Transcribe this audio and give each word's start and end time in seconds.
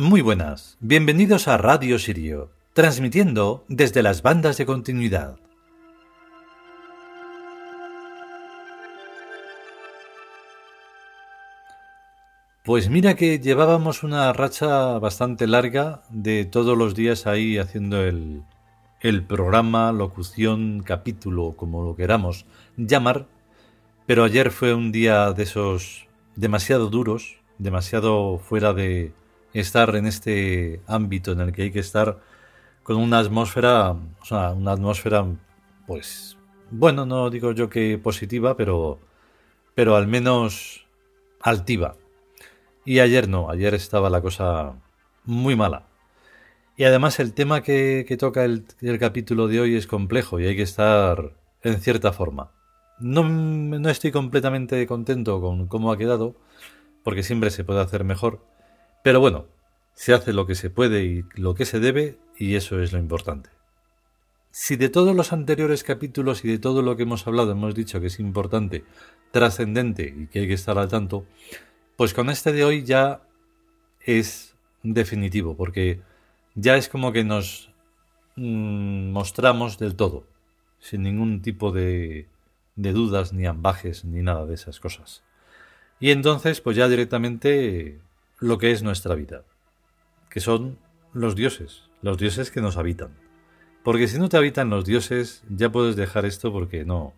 Muy 0.00 0.20
buenas, 0.20 0.76
bienvenidos 0.78 1.48
a 1.48 1.56
Radio 1.56 1.98
Sirio, 1.98 2.52
transmitiendo 2.72 3.64
desde 3.66 4.04
las 4.04 4.22
bandas 4.22 4.56
de 4.56 4.64
continuidad. 4.64 5.40
Pues 12.62 12.88
mira 12.88 13.16
que 13.16 13.40
llevábamos 13.40 14.04
una 14.04 14.32
racha 14.32 15.00
bastante 15.00 15.48
larga 15.48 16.04
de 16.10 16.44
todos 16.44 16.78
los 16.78 16.94
días 16.94 17.26
ahí 17.26 17.58
haciendo 17.58 18.00
el, 18.04 18.44
el 19.00 19.24
programa, 19.24 19.90
locución, 19.90 20.84
capítulo, 20.86 21.54
como 21.56 21.82
lo 21.82 21.96
queramos 21.96 22.46
llamar, 22.76 23.26
pero 24.06 24.22
ayer 24.22 24.52
fue 24.52 24.74
un 24.74 24.92
día 24.92 25.32
de 25.32 25.42
esos 25.42 26.06
demasiado 26.36 26.88
duros, 26.88 27.40
demasiado 27.58 28.38
fuera 28.38 28.72
de, 28.72 29.12
estar 29.52 29.94
en 29.96 30.06
este 30.06 30.80
ámbito 30.86 31.32
en 31.32 31.40
el 31.40 31.52
que 31.52 31.62
hay 31.62 31.72
que 31.72 31.80
estar 31.80 32.18
con 32.82 32.96
una 32.96 33.18
atmósfera, 33.18 33.90
o 33.90 34.24
sea, 34.24 34.52
una 34.52 34.72
atmósfera, 34.72 35.26
pues, 35.86 36.36
bueno, 36.70 37.06
no 37.06 37.30
digo 37.30 37.52
yo 37.52 37.68
que 37.68 37.98
positiva, 37.98 38.56
pero, 38.56 38.98
pero 39.74 39.96
al 39.96 40.06
menos 40.06 40.86
altiva. 41.40 41.96
Y 42.84 43.00
ayer 43.00 43.28
no, 43.28 43.50
ayer 43.50 43.74
estaba 43.74 44.10
la 44.10 44.22
cosa 44.22 44.74
muy 45.24 45.56
mala. 45.56 45.86
Y 46.76 46.84
además 46.84 47.20
el 47.20 47.34
tema 47.34 47.62
que, 47.62 48.16
toca 48.18 48.44
el, 48.44 48.64
el, 48.80 48.98
capítulo 48.98 49.48
de 49.48 49.60
hoy 49.60 49.76
es 49.76 49.86
complejo 49.86 50.40
y 50.40 50.46
hay 50.46 50.56
que 50.56 50.62
estar 50.62 51.34
en 51.62 51.80
cierta 51.80 52.12
forma. 52.12 52.52
No, 53.00 53.24
no 53.28 53.90
estoy 53.90 54.12
completamente 54.12 54.86
contento 54.86 55.40
con 55.40 55.66
cómo 55.68 55.92
ha 55.92 55.98
quedado, 55.98 56.36
porque 57.02 57.22
siempre 57.22 57.50
se 57.50 57.64
puede 57.64 57.80
hacer 57.80 58.04
mejor 58.04 58.40
pero 59.08 59.20
bueno, 59.20 59.46
se 59.94 60.12
hace 60.12 60.34
lo 60.34 60.46
que 60.46 60.54
se 60.54 60.68
puede 60.68 61.02
y 61.02 61.24
lo 61.32 61.54
que 61.54 61.64
se 61.64 61.80
debe 61.80 62.18
y 62.36 62.56
eso 62.56 62.78
es 62.82 62.92
lo 62.92 62.98
importante. 62.98 63.48
Si 64.50 64.76
de 64.76 64.90
todos 64.90 65.16
los 65.16 65.32
anteriores 65.32 65.82
capítulos 65.82 66.44
y 66.44 66.48
de 66.48 66.58
todo 66.58 66.82
lo 66.82 66.94
que 66.94 67.04
hemos 67.04 67.26
hablado 67.26 67.52
hemos 67.52 67.74
dicho 67.74 68.02
que 68.02 68.08
es 68.08 68.20
importante, 68.20 68.84
trascendente 69.30 70.14
y 70.14 70.26
que 70.26 70.40
hay 70.40 70.48
que 70.48 70.52
estar 70.52 70.76
al 70.76 70.90
tanto, 70.90 71.24
pues 71.96 72.12
con 72.12 72.28
este 72.28 72.52
de 72.52 72.64
hoy 72.64 72.84
ya 72.84 73.22
es 74.04 74.54
definitivo, 74.82 75.56
porque 75.56 76.02
ya 76.54 76.76
es 76.76 76.90
como 76.90 77.10
que 77.10 77.24
nos 77.24 77.70
mm, 78.36 79.10
mostramos 79.10 79.78
del 79.78 79.96
todo, 79.96 80.26
sin 80.80 81.02
ningún 81.02 81.40
tipo 81.40 81.72
de, 81.72 82.28
de 82.76 82.92
dudas, 82.92 83.32
ni 83.32 83.46
ambajes, 83.46 84.04
ni 84.04 84.20
nada 84.20 84.44
de 84.44 84.52
esas 84.52 84.80
cosas. 84.80 85.22
Y 85.98 86.10
entonces, 86.10 86.60
pues 86.60 86.76
ya 86.76 86.88
directamente 86.88 88.02
lo 88.40 88.58
que 88.58 88.70
es 88.70 88.82
nuestra 88.82 89.14
vida, 89.14 89.44
que 90.30 90.40
son 90.40 90.78
los 91.12 91.34
dioses, 91.34 91.82
los 92.02 92.18
dioses 92.18 92.50
que 92.50 92.60
nos 92.60 92.76
habitan. 92.76 93.16
Porque 93.82 94.08
si 94.08 94.18
no 94.18 94.28
te 94.28 94.36
habitan 94.36 94.70
los 94.70 94.84
dioses, 94.84 95.42
ya 95.48 95.70
puedes 95.70 95.96
dejar 95.96 96.24
esto 96.24 96.52
porque 96.52 96.84
no, 96.84 97.14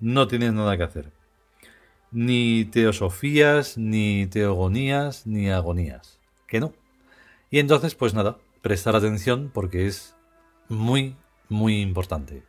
no 0.00 0.28
tienes 0.28 0.52
nada 0.52 0.76
que 0.76 0.82
hacer. 0.82 1.12
Ni 2.10 2.64
teosofías, 2.64 3.78
ni 3.78 4.26
teogonías, 4.26 5.26
ni 5.26 5.50
agonías. 5.50 6.18
Que 6.46 6.60
no. 6.60 6.72
Y 7.50 7.60
entonces, 7.60 7.94
pues 7.94 8.14
nada, 8.14 8.38
prestar 8.62 8.96
atención 8.96 9.50
porque 9.54 9.86
es 9.86 10.16
muy, 10.68 11.16
muy 11.48 11.80
importante. 11.80 12.42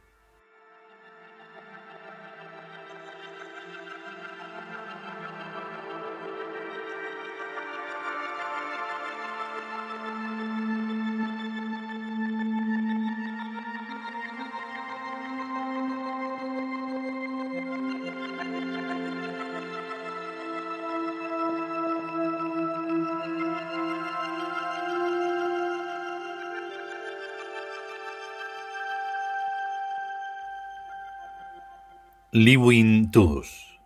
Liwin 32.33 33.11
Tus 33.11 33.77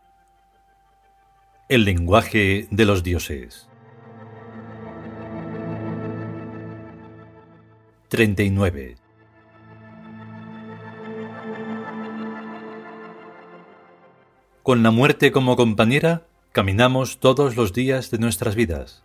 El 1.67 1.83
lenguaje 1.83 2.67
de 2.69 2.85
los 2.85 3.01
dioses. 3.01 3.67
39 8.09 8.97
Con 14.61 14.83
la 14.83 14.91
muerte 14.91 15.31
como 15.31 15.55
compañera, 15.55 16.27
caminamos 16.51 17.19
todos 17.19 17.55
los 17.55 17.73
días 17.73 18.11
de 18.11 18.19
nuestras 18.19 18.53
vidas. 18.53 19.01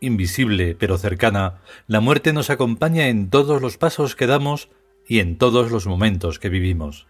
Invisible 0.00 0.76
pero 0.78 0.98
cercana, 0.98 1.62
la 1.86 2.00
muerte 2.00 2.34
nos 2.34 2.50
acompaña 2.50 3.08
en 3.08 3.30
todos 3.30 3.62
los 3.62 3.78
pasos 3.78 4.14
que 4.14 4.26
damos 4.26 4.68
y 5.08 5.20
en 5.20 5.38
todos 5.38 5.70
los 5.70 5.86
momentos 5.86 6.38
que 6.38 6.50
vivimos 6.50 7.06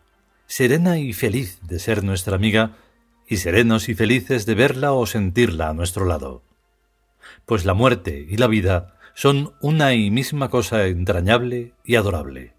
serena 0.47 0.99
y 0.99 1.13
feliz 1.13 1.59
de 1.63 1.79
ser 1.79 2.05
nuestra 2.05 2.37
amiga, 2.37 2.77
y 3.27 3.39
serenos 3.39 3.89
y 3.89 3.95
felices 3.95 4.47
de 4.47 4.55
verla 4.55 4.93
o 4.93 5.07
sentirla 5.07 5.71
a 5.71 5.75
nuestro 5.75 6.05
lado. 6.05 6.43
Pues 7.47 7.65
la 7.65 7.75
muerte 7.75 8.27
y 8.29 8.37
la 8.37 8.47
vida 8.47 8.99
son 9.15 9.55
una 9.61 9.95
y 9.95 10.11
misma 10.11 10.51
cosa 10.51 10.87
entrañable 10.87 11.73
y 11.85 11.97
adorable. 11.97 12.53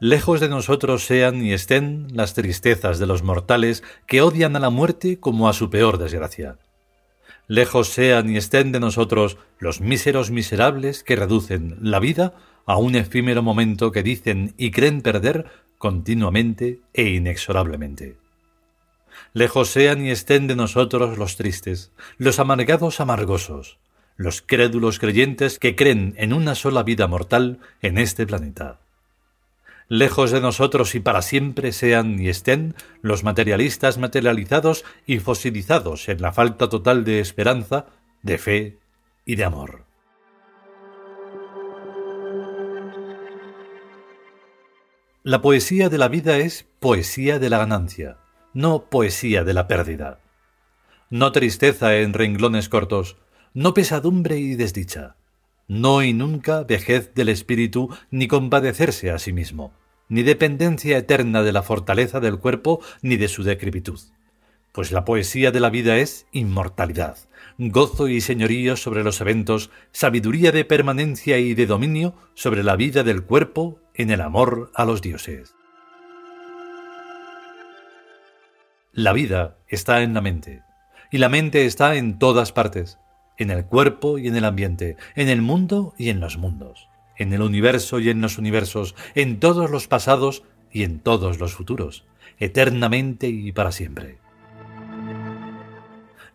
Lejos 0.00 0.40
de 0.40 0.48
nosotros 0.48 1.04
sean 1.06 1.42
y 1.42 1.52
estén 1.52 2.08
las 2.12 2.34
tristezas 2.34 2.98
de 2.98 3.06
los 3.06 3.22
mortales 3.22 3.82
que 4.06 4.20
odian 4.20 4.56
a 4.56 4.60
la 4.60 4.70
muerte 4.70 5.18
como 5.18 5.48
a 5.48 5.52
su 5.52 5.70
peor 5.70 5.98
desgracia. 5.98 6.58
Lejos 7.46 7.88
sean 7.88 8.28
y 8.28 8.36
estén 8.36 8.72
de 8.72 8.80
nosotros 8.80 9.38
los 9.58 9.80
míseros 9.80 10.30
miserables 10.30 11.04
que 11.04 11.16
reducen 11.16 11.76
la 11.80 12.00
vida 12.00 12.34
a 12.66 12.76
un 12.76 12.94
efímero 12.94 13.42
momento 13.42 13.92
que 13.92 14.02
dicen 14.02 14.54
y 14.56 14.70
creen 14.70 15.02
perder 15.02 15.46
continuamente 15.78 16.80
e 16.92 17.10
inexorablemente. 17.10 18.16
Lejos 19.32 19.68
sean 19.68 20.04
y 20.04 20.10
estén 20.10 20.46
de 20.46 20.56
nosotros 20.56 21.18
los 21.18 21.36
tristes, 21.36 21.92
los 22.18 22.38
amargados 22.38 23.00
amargosos, 23.00 23.78
los 24.16 24.42
crédulos 24.42 24.98
creyentes 24.98 25.58
que 25.58 25.76
creen 25.76 26.14
en 26.16 26.32
una 26.32 26.54
sola 26.54 26.82
vida 26.82 27.06
mortal 27.06 27.58
en 27.82 27.98
este 27.98 28.26
planeta. 28.26 28.80
Lejos 29.88 30.30
de 30.30 30.40
nosotros 30.40 30.94
y 30.94 31.00
para 31.00 31.20
siempre 31.20 31.72
sean 31.72 32.18
y 32.18 32.28
estén 32.28 32.74
los 33.02 33.22
materialistas 33.22 33.98
materializados 33.98 34.84
y 35.06 35.18
fosilizados 35.18 36.08
en 36.08 36.22
la 36.22 36.32
falta 36.32 36.68
total 36.68 37.04
de 37.04 37.20
esperanza, 37.20 37.86
de 38.22 38.38
fe 38.38 38.78
y 39.26 39.36
de 39.36 39.44
amor. 39.44 39.83
La 45.26 45.40
poesía 45.40 45.88
de 45.88 45.96
la 45.96 46.08
vida 46.08 46.36
es 46.36 46.66
poesía 46.80 47.38
de 47.38 47.48
la 47.48 47.56
ganancia, 47.56 48.18
no 48.52 48.90
poesía 48.90 49.42
de 49.42 49.54
la 49.54 49.66
pérdida. 49.66 50.20
No 51.08 51.32
tristeza 51.32 51.96
en 51.96 52.12
renglones 52.12 52.68
cortos, 52.68 53.16
no 53.54 53.72
pesadumbre 53.72 54.36
y 54.36 54.54
desdicha, 54.54 55.16
no 55.66 56.02
y 56.02 56.12
nunca 56.12 56.64
vejez 56.64 57.14
del 57.14 57.30
espíritu 57.30 57.88
ni 58.10 58.28
compadecerse 58.28 59.10
a 59.10 59.18
sí 59.18 59.32
mismo, 59.32 59.72
ni 60.10 60.22
dependencia 60.22 60.98
eterna 60.98 61.42
de 61.42 61.52
la 61.52 61.62
fortaleza 61.62 62.20
del 62.20 62.38
cuerpo 62.38 62.82
ni 63.00 63.16
de 63.16 63.28
su 63.28 63.44
decrepitud. 63.44 63.98
Pues 64.72 64.92
la 64.92 65.06
poesía 65.06 65.50
de 65.52 65.60
la 65.60 65.70
vida 65.70 65.96
es 65.96 66.26
inmortalidad, 66.32 67.16
gozo 67.58 68.08
y 68.08 68.20
señorío 68.20 68.76
sobre 68.76 69.04
los 69.04 69.20
eventos, 69.20 69.70
sabiduría 69.92 70.52
de 70.52 70.64
permanencia 70.64 71.38
y 71.38 71.54
de 71.54 71.66
dominio 71.66 72.14
sobre 72.34 72.62
la 72.62 72.76
vida 72.76 73.02
del 73.02 73.22
cuerpo 73.22 73.80
en 73.94 74.10
el 74.10 74.20
amor 74.20 74.70
a 74.74 74.84
los 74.84 75.02
dioses. 75.02 75.54
La 78.92 79.12
vida 79.12 79.58
está 79.68 80.02
en 80.02 80.14
la 80.14 80.20
mente, 80.20 80.62
y 81.10 81.18
la 81.18 81.28
mente 81.28 81.66
está 81.66 81.96
en 81.96 82.18
todas 82.18 82.52
partes, 82.52 82.98
en 83.38 83.50
el 83.50 83.64
cuerpo 83.64 84.18
y 84.18 84.28
en 84.28 84.36
el 84.36 84.44
ambiente, 84.44 84.96
en 85.16 85.28
el 85.28 85.42
mundo 85.42 85.94
y 85.98 86.10
en 86.10 86.20
los 86.20 86.38
mundos, 86.38 86.88
en 87.16 87.32
el 87.32 87.42
universo 87.42 87.98
y 88.00 88.10
en 88.10 88.20
los 88.20 88.38
universos, 88.38 88.94
en 89.14 89.40
todos 89.40 89.70
los 89.70 89.88
pasados 89.88 90.44
y 90.72 90.82
en 90.84 91.00
todos 91.00 91.38
los 91.38 91.54
futuros, 91.54 92.04
eternamente 92.38 93.28
y 93.28 93.52
para 93.52 93.72
siempre. 93.72 94.23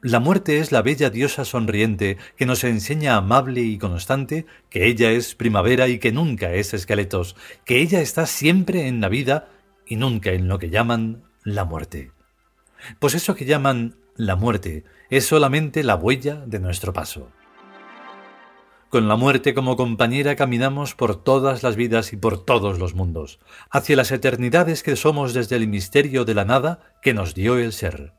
La 0.01 0.21
muerte 0.21 0.59
es 0.59 0.71
la 0.71 0.81
bella 0.81 1.09
diosa 1.09 1.43
sonriente 1.43 2.17
que 2.37 2.45
nos 2.45 2.63
enseña 2.63 3.17
amable 3.17 3.59
y 3.61 3.77
constante 3.77 4.45
que 4.69 4.87
ella 4.87 5.11
es 5.11 5.35
primavera 5.35 5.89
y 5.89 5.99
que 5.99 6.13
nunca 6.13 6.53
es 6.53 6.73
esqueletos, 6.73 7.35
que 7.65 7.81
ella 7.81 7.99
está 7.99 8.25
siempre 8.25 8.87
en 8.87 9.01
la 9.01 9.09
vida 9.09 9.49
y 9.85 9.97
nunca 9.97 10.31
en 10.31 10.47
lo 10.47 10.57
que 10.57 10.69
llaman 10.69 11.23
la 11.43 11.65
muerte. 11.65 12.13
Pues 12.99 13.13
eso 13.13 13.35
que 13.35 13.43
llaman 13.43 13.97
la 14.15 14.37
muerte 14.37 14.85
es 15.09 15.25
solamente 15.25 15.83
la 15.83 15.95
huella 15.95 16.45
de 16.45 16.59
nuestro 16.59 16.93
paso. 16.93 17.29
Con 18.87 19.09
la 19.09 19.17
muerte 19.17 19.53
como 19.53 19.75
compañera 19.75 20.37
caminamos 20.37 20.95
por 20.95 21.21
todas 21.21 21.61
las 21.61 21.75
vidas 21.75 22.13
y 22.13 22.17
por 22.17 22.45
todos 22.45 22.79
los 22.79 22.95
mundos, 22.95 23.39
hacia 23.69 23.97
las 23.97 24.13
eternidades 24.13 24.81
que 24.81 24.95
somos 24.95 25.33
desde 25.33 25.57
el 25.57 25.67
misterio 25.67 26.23
de 26.23 26.35
la 26.35 26.45
nada 26.45 26.93
que 27.01 27.13
nos 27.13 27.35
dio 27.35 27.57
el 27.57 27.73
ser. 27.73 28.13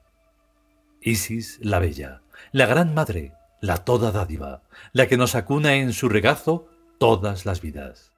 Isis 1.03 1.59
la 1.63 1.79
Bella, 1.79 2.21
la 2.53 2.67
Gran 2.67 2.93
Madre, 2.93 3.33
la 3.63 3.79
Toda 3.79 4.13
Dádiva, 4.13 4.63
la 4.93 5.09
que 5.09 5.17
nos 5.17 5.35
acuna 5.35 5.77
en 5.77 5.93
su 5.93 6.09
regazo 6.09 6.69
todas 6.99 7.47
las 7.47 7.63
vidas. 7.63 8.13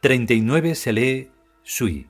39 0.00 0.74
se 0.74 0.92
lee 0.92 1.30
Sui, 1.62 2.06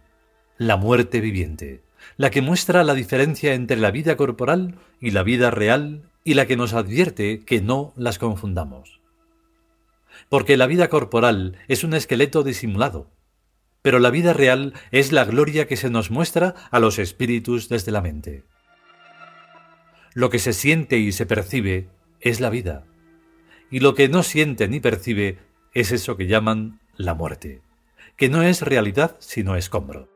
la 0.58 0.76
muerte 0.76 1.20
viviente, 1.20 1.82
la 2.16 2.30
que 2.30 2.42
muestra 2.42 2.82
la 2.82 2.94
diferencia 2.94 3.54
entre 3.54 3.76
la 3.76 3.92
vida 3.92 4.16
corporal 4.16 4.74
y 5.00 5.12
la 5.12 5.22
vida 5.22 5.52
real 5.52 6.02
y 6.24 6.34
la 6.34 6.46
que 6.46 6.56
nos 6.56 6.74
advierte 6.74 7.44
que 7.44 7.60
no 7.60 7.92
las 7.96 8.18
confundamos. 8.18 9.00
Porque 10.28 10.56
la 10.56 10.66
vida 10.66 10.88
corporal 10.88 11.56
es 11.68 11.84
un 11.84 11.94
esqueleto 11.94 12.42
disimulado, 12.42 13.08
pero 13.86 14.00
la 14.00 14.10
vida 14.10 14.32
real 14.32 14.72
es 14.90 15.12
la 15.12 15.24
gloria 15.24 15.68
que 15.68 15.76
se 15.76 15.90
nos 15.90 16.10
muestra 16.10 16.56
a 16.72 16.80
los 16.80 16.98
espíritus 16.98 17.68
desde 17.68 17.92
la 17.92 18.00
mente. 18.00 18.42
Lo 20.12 20.28
que 20.28 20.40
se 20.40 20.52
siente 20.52 20.98
y 20.98 21.12
se 21.12 21.24
percibe 21.24 21.88
es 22.18 22.40
la 22.40 22.50
vida, 22.50 22.84
y 23.70 23.78
lo 23.78 23.94
que 23.94 24.08
no 24.08 24.24
siente 24.24 24.66
ni 24.66 24.80
percibe 24.80 25.38
es 25.72 25.92
eso 25.92 26.16
que 26.16 26.26
llaman 26.26 26.80
la 26.96 27.14
muerte, 27.14 27.62
que 28.16 28.28
no 28.28 28.42
es 28.42 28.60
realidad 28.60 29.14
sino 29.20 29.54
escombro. 29.54 30.08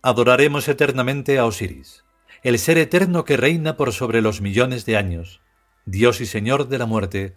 Adoraremos 0.00 0.68
eternamente 0.68 1.40
a 1.40 1.46
Osiris, 1.46 2.04
el 2.44 2.56
ser 2.56 2.78
eterno 2.78 3.24
que 3.24 3.36
reina 3.36 3.76
por 3.76 3.92
sobre 3.92 4.22
los 4.22 4.40
millones 4.40 4.86
de 4.86 4.96
años, 4.96 5.40
Dios 5.86 6.20
y 6.20 6.26
Señor 6.26 6.68
de 6.68 6.78
la 6.78 6.86
muerte, 6.86 7.34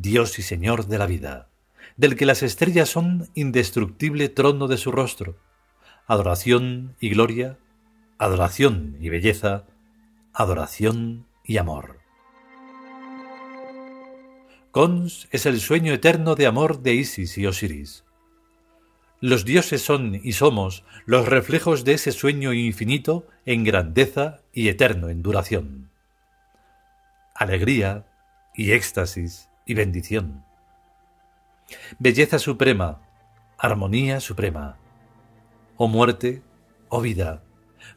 Dios 0.00 0.38
y 0.38 0.42
Señor 0.42 0.86
de 0.86 0.96
la 0.96 1.04
vida, 1.04 1.50
del 1.98 2.16
que 2.16 2.24
las 2.24 2.42
estrellas 2.42 2.88
son 2.88 3.28
indestructible 3.34 4.30
trono 4.30 4.66
de 4.66 4.78
su 4.78 4.92
rostro. 4.92 5.36
Adoración 6.06 6.96
y 7.00 7.10
gloria, 7.10 7.58
adoración 8.16 8.96
y 8.98 9.10
belleza, 9.10 9.66
adoración 10.32 11.26
y 11.44 11.58
amor. 11.58 11.98
Cons 14.70 15.28
es 15.32 15.44
el 15.44 15.60
sueño 15.60 15.92
eterno 15.92 16.34
de 16.34 16.46
amor 16.46 16.80
de 16.80 16.94
Isis 16.94 17.36
y 17.36 17.46
Osiris. 17.46 18.04
Los 19.20 19.44
dioses 19.44 19.82
son 19.82 20.18
y 20.24 20.32
somos 20.32 20.82
los 21.04 21.28
reflejos 21.28 21.84
de 21.84 21.92
ese 21.92 22.12
sueño 22.12 22.54
infinito 22.54 23.26
en 23.44 23.64
grandeza 23.64 24.40
y 24.54 24.68
eterno 24.68 25.10
en 25.10 25.20
duración. 25.20 25.90
Alegría 27.34 28.06
y 28.54 28.72
éxtasis 28.72 29.49
y 29.70 29.74
bendición. 29.74 30.42
Belleza 32.00 32.40
suprema, 32.40 33.02
armonía 33.56 34.18
suprema. 34.18 34.78
Oh 35.76 35.86
muerte, 35.86 36.42
oh 36.88 37.00
vida, 37.00 37.44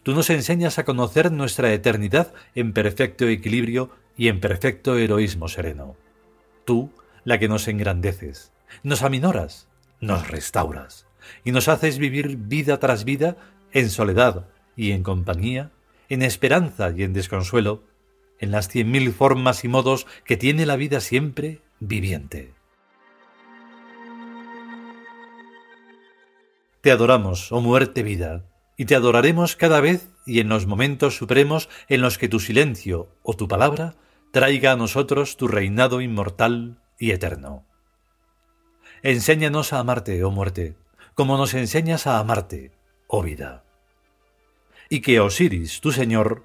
tú 0.04 0.14
nos 0.14 0.30
enseñas 0.30 0.78
a 0.78 0.86
conocer 0.86 1.32
nuestra 1.32 1.74
eternidad 1.74 2.32
en 2.54 2.74
perfecto 2.74 3.28
equilibrio 3.28 3.90
y 4.16 4.28
en 4.28 4.40
perfecto 4.40 5.00
heroísmo 5.00 5.48
sereno. 5.48 5.96
Tú, 6.64 6.92
la 7.24 7.40
que 7.40 7.48
nos 7.48 7.68
engrandeces, 7.68 8.54
nos 8.84 9.02
aminoras, 9.02 9.68
nos 10.00 10.28
restauras, 10.28 11.08
y 11.44 11.54
nos 11.54 11.70
haces 11.70 11.98
vivir 11.98 12.38
vida 12.38 12.80
tras 12.80 13.04
vida 13.04 13.36
en 13.72 13.90
soledad 13.90 14.46
y 14.76 14.92
en 14.92 15.02
compañía, 15.02 15.72
en 16.08 16.22
esperanza 16.22 16.94
y 16.96 17.02
en 17.02 17.14
desconsuelo, 17.14 17.84
en 18.38 18.52
las 18.52 18.68
cien 18.68 18.92
mil 18.92 19.12
formas 19.12 19.64
y 19.64 19.70
modos 19.70 20.06
que 20.24 20.38
tiene 20.38 20.68
la 20.68 20.76
vida 20.76 21.00
siempre 21.00 21.63
viviente. 21.88 22.54
Te 26.82 26.92
adoramos, 26.92 27.52
oh 27.52 27.62
muerte 27.62 28.04
vida, 28.04 28.46
y 28.78 28.86
te 28.86 28.96
adoraremos 28.96 29.56
cada 29.56 29.80
vez 29.80 30.10
y 30.26 30.40
en 30.40 30.50
los 30.50 30.66
momentos 30.66 31.18
supremos 31.18 31.70
en 31.88 32.02
los 32.02 32.18
que 32.18 32.30
tu 32.30 32.40
silencio 32.40 33.10
o 33.22 33.36
tu 33.36 33.48
palabra 33.48 33.96
traiga 34.32 34.72
a 34.72 34.76
nosotros 34.76 35.38
tu 35.38 35.48
reinado 35.48 36.02
inmortal 36.02 36.82
y 36.98 37.12
eterno. 37.12 37.66
Enséñanos 39.02 39.74
a 39.74 39.80
amarte, 39.80 40.24
oh 40.24 40.32
muerte, 40.32 40.76
como 41.14 41.38
nos 41.38 41.54
enseñas 41.54 42.08
a 42.08 42.20
amarte, 42.20 42.72
oh 43.08 43.22
vida. 43.22 43.64
Y 44.90 45.02
que 45.02 45.20
Osiris, 45.20 45.82
tu 45.82 45.92
Señor, 45.92 46.44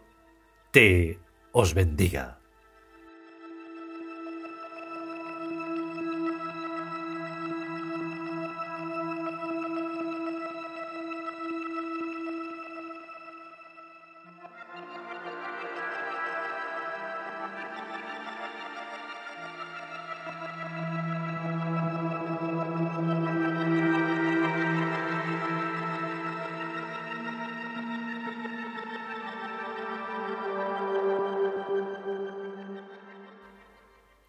te 0.73 1.19
os 1.53 1.75
bendiga. 1.75 2.38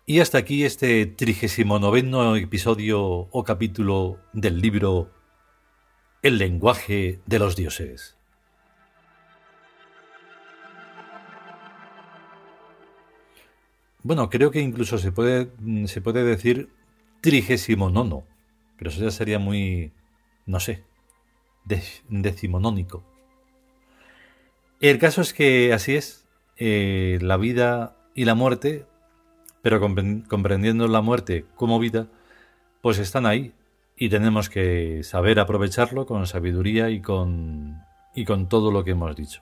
Y 0.10 0.22
hasta 0.22 0.40
aquí 0.40 0.66
este 0.66 1.06
trigésimo 1.06 1.78
noveno 1.78 2.36
episodio 2.36 3.00
o 3.00 3.44
capítulo 3.44 4.18
del 4.34 4.60
libro 4.60 5.12
El 6.24 6.40
lenguaje 6.40 7.20
de 7.28 7.38
los 7.38 7.56
dioses. 7.56 8.18
Bueno, 14.02 14.32
creo 14.32 14.50
que 14.50 14.62
incluso 14.62 14.98
se 14.98 15.12
puede, 15.12 15.52
se 15.86 16.02
puede 16.02 16.24
decir 16.24 16.72
trigésimo 17.22 17.92
nono, 17.92 18.24
pero 18.80 18.90
eso 18.90 19.04
ya 19.04 19.12
sería 19.12 19.38
muy, 19.38 19.92
no 20.48 20.60
sé, 20.60 20.86
decimonónico. 22.10 23.04
El 24.82 24.98
caso 24.98 25.22
es 25.22 25.34
que 25.34 25.72
así 25.72 25.96
es, 25.96 26.26
eh, 26.58 27.20
la 27.22 27.38
vida 27.38 27.96
y 28.16 28.26
la 28.26 28.34
muerte 28.34 28.88
pero 29.62 29.80
comprendiendo 29.80 30.88
la 30.88 31.02
muerte 31.02 31.46
como 31.56 31.80
vida, 31.80 32.08
pues 32.82 33.00
están 33.00 33.26
ahí 33.26 33.54
y 33.98 34.10
tenemos 34.10 34.50
que 34.50 35.04
saber 35.04 35.40
aprovecharlo 35.40 36.06
con 36.06 36.26
sabiduría 36.26 36.90
y 36.90 37.02
con, 37.02 37.84
y 38.16 38.26
con 38.26 38.48
todo 38.48 38.72
lo 38.72 38.84
que 38.84 38.92
hemos 38.92 39.16
dicho. 39.16 39.42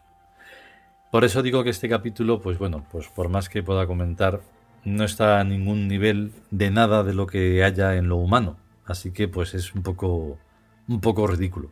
Por 1.12 1.24
eso 1.24 1.42
digo 1.42 1.64
que 1.64 1.70
este 1.70 1.88
capítulo, 1.88 2.42
pues 2.42 2.58
bueno, 2.58 2.86
pues 2.92 3.08
por 3.08 3.30
más 3.30 3.50
que 3.50 3.64
pueda 3.64 3.88
comentar, 3.88 4.42
no 4.84 5.04
está 5.04 5.40
a 5.40 5.44
ningún 5.44 5.88
nivel 5.88 6.32
de 6.52 6.72
nada 6.72 7.04
de 7.04 7.14
lo 7.14 7.28
que 7.28 7.64
haya 7.64 7.96
en 7.96 8.10
lo 8.10 8.18
humano. 8.18 8.58
Así 8.86 9.12
que 9.12 9.28
pues 9.28 9.54
es 9.54 9.74
un 9.76 9.84
poco, 9.84 10.38
un 10.88 11.02
poco 11.02 11.28
ridículo. 11.28 11.70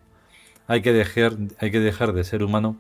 Hay 0.67 0.81
que, 0.81 0.93
dejar, 0.93 1.33
hay 1.59 1.71
que 1.71 1.79
dejar 1.79 2.13
de 2.13 2.23
ser 2.23 2.43
humano 2.43 2.77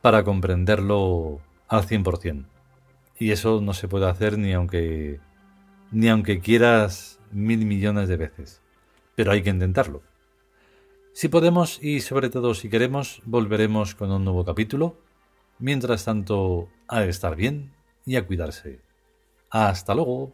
para 0.00 0.24
comprenderlo 0.24 1.40
al 1.68 1.82
100%. 1.82 2.44
Y 3.20 3.30
eso 3.30 3.60
no 3.60 3.74
se 3.74 3.86
puede 3.86 4.08
hacer 4.08 4.36
ni 4.38 4.52
aunque 4.54 5.20
ni 5.92 6.08
aunque 6.08 6.40
quieras 6.40 7.20
mil 7.30 7.64
millones 7.66 8.08
de 8.08 8.16
veces. 8.16 8.62
pero 9.14 9.32
hay 9.32 9.42
que 9.42 9.50
intentarlo. 9.50 10.02
Si 11.12 11.28
podemos 11.28 11.82
y 11.82 12.00
sobre 12.00 12.30
todo 12.30 12.54
si 12.54 12.70
queremos, 12.70 13.20
volveremos 13.26 13.94
con 13.94 14.10
un 14.10 14.24
nuevo 14.24 14.44
capítulo. 14.46 14.96
Mientras 15.58 16.06
tanto, 16.06 16.70
a 16.88 17.04
estar 17.04 17.36
bien 17.36 17.74
y 18.06 18.16
a 18.16 18.26
cuidarse. 18.26 18.80
Hasta 19.50 19.94
luego. 19.94 20.32